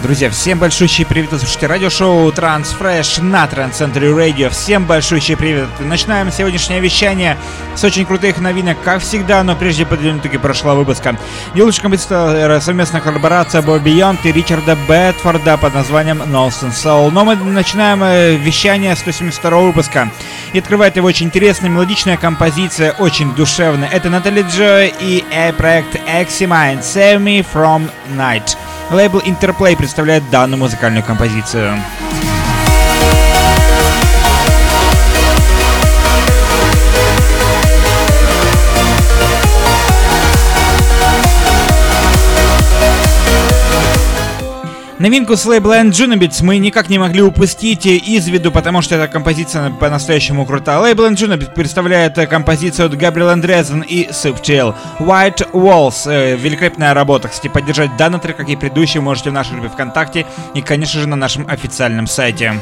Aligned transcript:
Друзья, 0.00 0.30
всем 0.30 0.60
большущий 0.60 1.04
привет, 1.04 1.32
вы 1.32 1.38
слушайте 1.38 1.66
радиошоу 1.66 2.30
Transfresh 2.30 3.20
на 3.20 3.46
Transcentury 3.46 4.14
Radio. 4.14 4.48
Всем 4.48 4.84
большущий 4.84 5.36
привет. 5.36 5.66
Начинаем 5.80 6.30
сегодняшнее 6.30 6.78
вещание 6.78 7.36
с 7.74 7.82
очень 7.82 8.06
крутых 8.06 8.38
новинок, 8.38 8.78
как 8.84 9.02
всегда, 9.02 9.42
но 9.42 9.56
прежде 9.56 9.84
подвинутых 9.84 10.40
прошлого 10.40 10.76
выпуска. 10.76 11.18
Делающий 11.56 11.82
композитор 11.82 12.60
совместная 12.60 13.00
коллаборация 13.00 13.60
Бобби 13.60 13.90
Йонг 13.90 14.24
и 14.24 14.30
Ричарда 14.30 14.78
Бетфорда 14.88 15.56
под 15.56 15.74
названием 15.74 16.22
Nolson 16.22 16.70
Soul. 16.70 17.10
Но 17.10 17.24
мы 17.24 17.34
начинаем 17.34 18.00
э, 18.04 18.36
вещание 18.36 18.94
172 18.94 19.50
выпуска. 19.58 20.12
И 20.52 20.60
открывает 20.60 20.94
его 20.94 21.08
очень 21.08 21.26
интересная 21.26 21.70
мелодичная 21.70 22.16
композиция, 22.16 22.92
очень 22.92 23.34
душевная. 23.34 23.88
Это 23.88 24.10
Натали 24.10 24.42
Джой 24.48 24.94
и 25.00 25.24
э, 25.32 25.52
проект 25.54 25.96
Eximine 26.06 26.82
Save 26.82 27.18
Me 27.18 27.44
From 27.52 27.90
Night. 28.16 28.56
Лейбл 28.90 29.18
Interplay 29.20 29.76
представляет 29.76 30.28
данную 30.30 30.58
музыкальную 30.58 31.04
композицию. 31.04 31.78
Новинку 44.98 45.36
с 45.36 45.46
лейбла 45.46 45.80
Junabits 45.84 46.42
мы 46.42 46.58
никак 46.58 46.88
не 46.88 46.98
могли 46.98 47.22
упустить 47.22 47.86
из 47.86 48.26
виду, 48.26 48.50
потому 48.50 48.82
что 48.82 48.96
эта 48.96 49.06
композиция 49.06 49.70
по-настоящему 49.70 50.44
крута. 50.44 50.80
Лейбл 50.80 51.04
Junabits 51.10 51.54
представляет 51.54 52.16
композицию 52.28 52.86
от 52.86 52.96
Габриэл 52.96 53.28
Андрезен 53.28 53.82
и 53.82 54.08
Subtil 54.08 54.74
White 54.98 55.52
Walls. 55.52 56.10
Э, 56.10 56.34
великолепная 56.34 56.94
работа. 56.94 57.28
Кстати, 57.28 57.46
поддержать 57.46 57.96
данный 57.96 58.18
трек, 58.18 58.38
как 58.38 58.48
и 58.48 58.56
предыдущий, 58.56 58.98
можете 58.98 59.30
в 59.30 59.34
нашей 59.34 59.52
группе 59.52 59.68
ВКонтакте 59.68 60.26
и, 60.54 60.62
конечно 60.62 61.00
же, 61.00 61.06
на 61.06 61.14
нашем 61.14 61.48
официальном 61.48 62.08
сайте. 62.08 62.54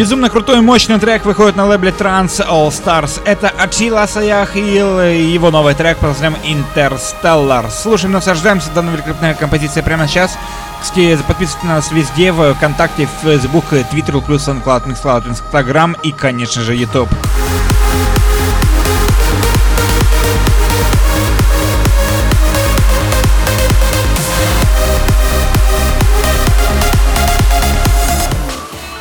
Безумно 0.00 0.30
крутой, 0.30 0.62
мощный 0.62 0.98
трек 0.98 1.26
выходит 1.26 1.56
на 1.56 1.66
лейбле 1.66 1.90
Trans 1.90 2.40
All 2.48 2.68
Stars. 2.68 3.20
Это 3.26 3.50
Ачила 3.50 4.06
Саяхил 4.06 4.98
и 4.98 5.24
его 5.24 5.50
новый 5.50 5.74
трек 5.74 5.98
под 5.98 6.18
названием 6.18 6.64
Interstellar. 6.74 7.70
Слушаем, 7.70 8.12
наслаждаемся 8.12 8.70
данной 8.70 8.94
великолепной 8.94 9.34
композицией 9.34 9.84
прямо 9.84 10.08
сейчас. 10.08 10.38
Кстати, 10.80 11.18
подписывайтесь 11.28 11.62
на 11.64 11.74
нас 11.74 11.92
везде, 11.92 12.32
в 12.32 12.54
ВКонтакте, 12.54 13.06
в 13.06 13.26
Facebook, 13.26 13.74
Twitter, 13.74 14.24
плюс 14.24 14.48
SoundCloud, 14.48 14.86
Mixcloud, 14.86 15.28
Instagram 15.28 15.94
и, 16.02 16.12
конечно 16.12 16.62
же, 16.62 16.74
YouTube. 16.74 17.10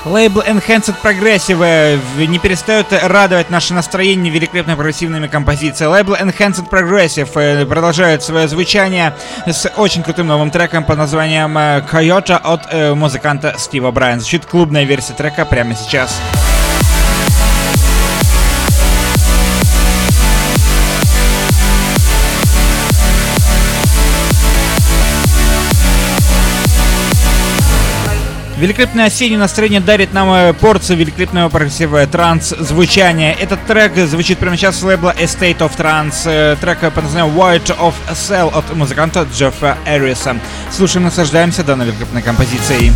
Лейбл 0.09 0.41
Enhanced 0.41 0.95
Progressive 1.03 1.61
э, 1.63 2.25
не 2.25 2.39
перестает 2.39 2.87
радовать 2.91 3.49
наше 3.51 3.73
настроение 3.75 4.33
великолепно 4.33 4.75
прогрессивными 4.75 5.27
композициями. 5.27 5.91
Лейбл 5.91 6.15
Enhanced 6.15 6.67
Progressive 6.69 7.29
э, 7.35 7.65
продолжает 7.65 8.23
свое 8.23 8.47
звучание 8.47 9.13
с 9.45 9.71
очень 9.77 10.01
крутым 10.01 10.27
новым 10.27 10.49
треком 10.49 10.83
под 10.83 10.97
названием 10.97 11.55
Coyote 11.57 12.31
э, 12.31 12.89
от 12.91 12.97
музыканта 12.97 13.53
Стива 13.57 13.91
Брайана. 13.91 14.21
Звучит 14.21 14.45
клубная 14.45 14.83
версия 14.83 15.13
трека 15.13 15.45
прямо 15.45 15.75
сейчас. 15.75 15.89
Сейчас. 15.89 16.48
Великолепное 28.59 29.05
осеннее 29.05 29.39
настроение 29.39 29.79
дарит 29.79 30.11
нам 30.11 30.29
э, 30.33 30.51
порцию 30.51 30.97
великолепного 30.97 31.47
прогрессивного 31.47 32.05
транс-звучания. 32.07 33.33
Этот 33.33 33.65
трек 33.65 33.95
звучит 33.95 34.37
прямо 34.37 34.57
сейчас 34.57 34.77
с 34.77 34.83
лейбла 34.83 35.15
Estate 35.17 35.59
of 35.59 35.77
Trance. 35.77 36.23
Э, 36.25 36.57
трек 36.59 36.79
под 36.79 37.05
названием 37.05 37.33
White 37.37 37.77
of 37.79 37.93
Cell 38.11 38.53
от 38.53 38.75
музыканта 38.75 39.25
Джеффа 39.33 39.77
Эриса. 39.85 40.35
Слушаем, 40.71 41.05
наслаждаемся 41.05 41.63
данной 41.63 41.85
великолепной 41.85 42.21
композицией. 42.21 42.91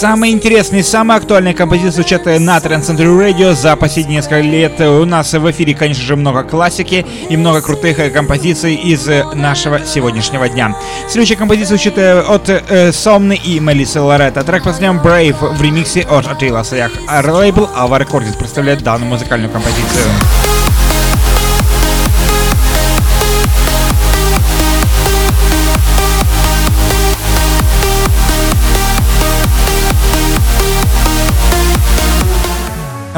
Самые 0.00 0.32
интересные, 0.32 0.82
самые 0.82 1.18
актуальные 1.18 1.52
композиции 1.52 1.90
звучат 1.90 2.24
на 2.24 2.56
Transcentury 2.56 3.18
Radio 3.18 3.52
за 3.52 3.76
последние 3.76 4.16
несколько 4.16 4.40
лет. 4.40 4.80
У 4.80 5.04
нас 5.04 5.34
в 5.34 5.50
эфире, 5.50 5.74
конечно 5.74 6.02
же, 6.02 6.16
много 6.16 6.42
классики 6.42 7.04
и 7.28 7.36
много 7.36 7.60
крутых 7.60 8.10
композиций 8.10 8.76
из 8.76 9.06
нашего 9.34 9.84
сегодняшнего 9.84 10.48
дня. 10.48 10.74
Следующая 11.06 11.36
композиция 11.36 11.76
звучит 11.76 11.98
э, 11.98 12.18
от 12.18 12.48
э, 12.48 12.92
Сомны 12.92 13.34
и 13.44 13.60
Мелиссы 13.60 14.00
Лоретта. 14.00 14.42
Трек 14.42 14.64
под 14.64 14.80
названием 14.80 15.02
Brave 15.02 15.54
в 15.54 15.60
ремиксе 15.60 16.00
от 16.08 16.26
Атила 16.26 16.62
Саях. 16.62 16.92
Лейбл 17.06 17.68
Ava 17.76 18.00
Records 18.00 18.38
представляет 18.38 18.82
данную 18.82 19.10
музыкальную 19.10 19.52
композицию. 19.52 20.06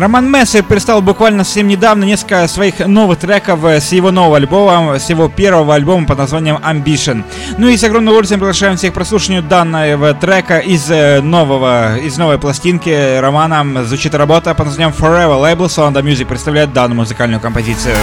Роман 0.02 0.28
Месси 0.32 0.62
перестал 0.62 1.00
буквально 1.00 1.44
совсем 1.44 1.68
недавно 1.68 2.02
несколько 2.02 2.48
своих 2.48 2.80
новых 2.80 3.20
треков 3.20 3.64
э, 3.64 3.80
с 3.80 3.92
его 3.92 4.10
нового 4.10 4.36
альбома, 4.36 4.98
с 4.98 5.08
его 5.08 5.28
первого 5.28 5.76
альбома 5.76 6.08
под 6.08 6.18
названием 6.18 6.56
Ambition. 6.56 7.22
Ну 7.56 7.68
и 7.68 7.76
с 7.76 7.84
огромным 7.84 8.08
удовольствием 8.08 8.40
приглашаем 8.40 8.76
всех 8.76 8.90
к 8.90 8.94
прослушиванию 8.94 9.44
данного 9.44 10.12
трека 10.14 10.58
из 10.58 10.90
э, 10.90 11.20
нового, 11.20 11.98
из 11.98 12.18
новой 12.18 12.38
пластинки 12.38 13.20
Романа. 13.20 13.84
Звучит 13.84 14.16
работа 14.16 14.56
под 14.56 14.66
названием 14.66 14.92
Forever. 14.92 15.40
Лейбл 15.40 15.66
Sound 15.66 15.94
Music 16.02 16.26
представляет 16.26 16.72
данную 16.72 16.98
музыкальную 16.98 17.40
композицию. 17.40 17.94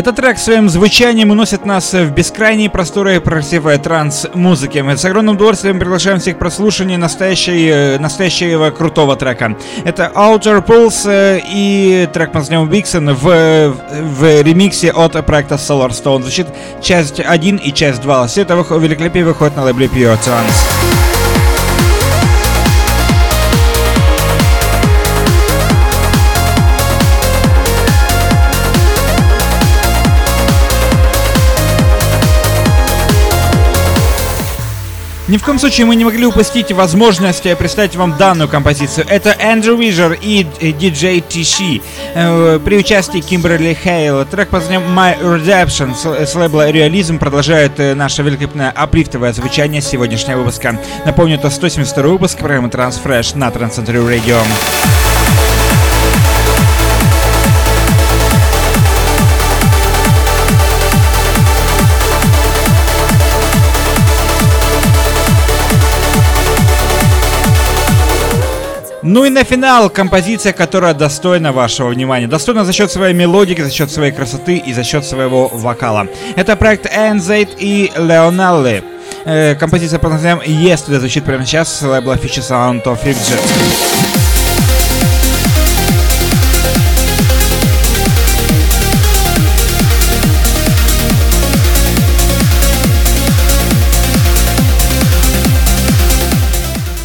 Этот 0.00 0.16
трек 0.16 0.38
своим 0.38 0.70
звучанием 0.70 1.30
уносит 1.30 1.66
нас 1.66 1.92
в 1.92 2.10
бескрайние 2.12 2.70
просторы 2.70 3.20
прогрессивной 3.20 3.76
транс-музыки. 3.76 4.78
Мы 4.78 4.96
с 4.96 5.04
огромным 5.04 5.34
удовольствием 5.34 5.78
приглашаем 5.78 6.20
всех 6.20 6.36
к 6.36 6.38
прослушиванию 6.38 6.98
настоящей, 6.98 7.68
э, 7.68 7.98
настоящего 7.98 8.70
крутого 8.70 9.16
трека. 9.16 9.58
Это 9.84 10.10
Outer 10.14 10.64
Pulse 10.64 11.10
э, 11.10 11.40
и 11.46 12.08
трек 12.14 12.32
под 12.32 12.36
названием 12.36 12.70
Vixen 12.70 13.12
в, 13.12 13.76
в 14.16 14.42
ремиксе 14.42 14.90
от 14.90 15.22
проекта 15.26 15.56
Solar 15.56 15.90
Stone. 15.90 16.22
Звучит 16.22 16.46
часть 16.80 17.20
1 17.20 17.56
и 17.58 17.70
часть 17.70 18.00
2. 18.00 18.26
Все 18.26 18.40
это 18.40 18.54
великолепие 18.54 19.26
выходит 19.26 19.54
на 19.56 19.64
лейбле 19.64 19.86
Pure 19.86 20.18
Trance. 20.18 20.79
Ни 35.30 35.36
в 35.36 35.44
коем 35.44 35.60
случае 35.60 35.86
мы 35.86 35.94
не 35.94 36.04
могли 36.04 36.26
упустить 36.26 36.72
возможность 36.72 37.44
представить 37.56 37.94
вам 37.94 38.16
данную 38.18 38.48
композицию. 38.48 39.06
Это 39.08 39.30
Эндрю 39.38 39.76
Вижер 39.76 40.18
и 40.20 40.42
диджей 40.72 41.20
Тиши 41.20 41.82
э, 42.14 42.58
при 42.58 42.76
участии 42.78 43.20
Кимберли 43.20 43.78
Хейл. 43.80 44.26
Трек 44.26 44.48
под 44.48 44.62
названием 44.62 44.98
My 44.98 45.16
Redemption 45.22 45.94
с 45.94 46.34
лейбла 46.34 46.72
Реализм 46.72 47.20
продолжает 47.20 47.78
э, 47.78 47.94
наше 47.94 48.24
великолепное 48.24 48.72
аплифтовое 48.72 49.32
звучание 49.32 49.80
сегодняшнего 49.80 50.38
выпуска. 50.38 50.80
Напомню, 51.06 51.36
это 51.36 51.48
172 51.48 52.08
выпуск 52.08 52.36
программы 52.36 52.68
Transfresh 52.68 53.38
на 53.38 53.50
Transcentury 53.50 54.04
Radio. 54.04 54.40
Ну 69.02 69.24
и 69.24 69.30
на 69.30 69.44
финал 69.44 69.88
композиция, 69.88 70.52
которая 70.52 70.94
достойна 70.94 71.52
вашего 71.52 71.88
внимания. 71.88 72.26
Достойна 72.26 72.64
за 72.64 72.72
счет 72.72 72.90
своей 72.90 73.14
мелодики, 73.14 73.62
за 73.62 73.70
счет 73.70 73.90
своей 73.90 74.12
красоты 74.12 74.56
и 74.58 74.72
за 74.74 74.84
счет 74.84 75.04
своего 75.04 75.48
вокала. 75.48 76.06
Это 76.36 76.54
проект 76.56 76.86
Enzaid 76.86 77.56
и 77.58 77.90
Leonelli. 77.96 78.84
Э, 79.24 79.54
композиция 79.54 79.98
под 79.98 80.12
названием 80.12 80.40
Yesterday 80.40 80.98
звучит 80.98 81.24
прямо 81.24 81.46
сейчас 81.46 81.78
с 81.78 81.82
лейбла 81.82 82.14
Future 82.14 82.42
Sound 82.42 82.84
of 82.84 83.02
Egypt. 83.04 84.29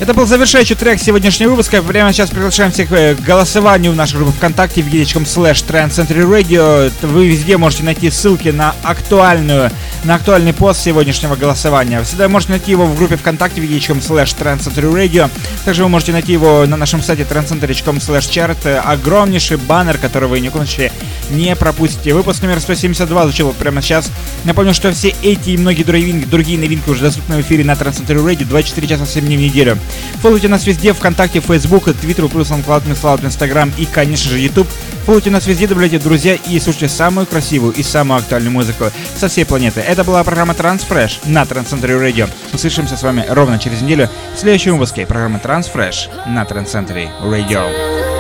Это 0.06 0.14
был 0.14 0.28
завершающий 0.28 0.76
трек 0.76 1.00
сегодняшнего 1.00 1.50
выпуска. 1.50 1.82
Прямо 1.82 2.14
сейчас 2.14 2.30
приглашаем 2.30 2.72
всех 2.72 2.92
э, 2.92 3.16
к 3.16 3.22
голосованию 3.22 3.92
в 3.92 3.96
нашу 3.96 4.18
группу 4.18 4.34
ВКонтакте 4.34 4.82
вики.com 4.82 5.24
slash 5.24 5.66
Trend 5.68 5.90
Century 5.90 6.30
Radio. 6.30 6.94
Вы 7.02 7.28
везде 7.28 7.58
можете 7.58 7.82
найти 7.82 8.12
ссылки 8.12 8.50
на 8.50 8.76
актуальную, 8.84 9.72
на 10.04 10.14
актуальный 10.14 10.54
пост 10.54 10.84
сегодняшнего 10.84 11.36
голосования. 11.36 12.04
Всегда 12.04 12.30
можете 12.30 12.52
найти 12.52 12.70
его 12.70 12.86
в 12.86 12.96
группе 12.96 13.18
ВКонтакте 13.18 13.62
вики.com 13.62 13.98
slash 13.98 14.38
Trend 14.40 14.60
Century 14.60 14.94
Radio. 14.94 15.28
Также 15.66 15.82
вы 15.82 15.90
можете 15.90 16.12
найти 16.12 16.34
его 16.34 16.68
на 16.68 16.78
нашем 16.78 17.02
сайте 17.02 17.24
trendcentury.com 17.24 17.98
slash 17.98 18.30
chart. 18.30 18.78
Огромнейший 18.78 19.58
баннер, 19.58 19.98
который 19.98 20.30
вы 20.30 20.40
ни 20.40 20.50
в 20.50 20.52
коем 20.52 20.68
случае 20.68 20.92
не 21.32 21.56
пропустите. 21.56 22.14
Выпуск 22.14 22.42
номер 22.42 22.60
172 22.60 23.24
звучал 23.24 23.52
прямо 23.54 23.82
сейчас. 23.82 24.12
Напомню, 24.44 24.74
что 24.74 24.92
все 24.92 25.14
эти 25.22 25.52
и 25.52 25.58
многие 25.58 25.84
другие, 25.84 26.26
другие 26.26 26.58
новинки 26.58 26.90
уже 26.90 27.02
доступны 27.02 27.38
в 27.38 27.42
эфире 27.42 27.64
на 27.64 27.74
Century 27.74 28.24
Radio 28.24 28.46
24 28.46 28.88
часа 28.88 29.06
7 29.06 29.26
дней 29.26 29.38
в 29.38 29.42
неделю. 29.42 29.78
Фолловите 30.22 30.48
нас 30.48 30.66
везде, 30.66 30.94
ВКонтакте, 30.94 31.40
Фейсбук, 31.40 31.94
Твиттер, 31.94 32.28
плюс 32.28 32.50
SoundCloud, 32.50 32.88
MixCloud, 32.88 33.26
Инстаграм 33.26 33.72
и, 33.78 33.86
конечно 33.86 34.30
же, 34.30 34.40
YouTube. 34.40 34.68
Фолловите 35.06 35.30
нас 35.30 35.46
везде, 35.46 35.68
добавляйте 35.68 36.00
друзья 36.00 36.36
и 36.36 36.60
слушайте 36.60 36.90
самую 36.90 37.28
красивую 37.28 37.74
и 37.74 37.84
самую 37.84 38.20
актуальную 38.20 38.52
музыку 38.52 38.86
со 39.16 39.28
всей 39.28 39.46
планеты. 39.46 39.82
Это 39.82 40.04
была 40.04 40.24
программа 40.24 40.54
Transfresh 40.54 41.20
на 41.26 41.44
Transcentury 41.44 42.02
Radio. 42.02 42.30
Услышимся 42.54 42.98
с 42.98 43.04
вами 43.04 43.24
ровно 43.30 43.60
через 43.60 43.82
неделю 43.82 44.10
в 44.36 44.40
следующем 44.40 44.74
выпуске 44.74 45.06
программы 45.06 45.40
Transfresh 45.44 46.28
на 46.28 46.44
Transcentury 46.44 47.10
Radio. 47.22 48.15